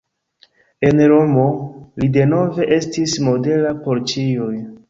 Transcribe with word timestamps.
En 0.89 1.01
Romo 1.11 1.43
li 2.03 2.09
denove 2.17 2.67
estis 2.79 3.17
modela 3.29 3.79
por 3.85 4.05
ĉiuj. 4.15 4.53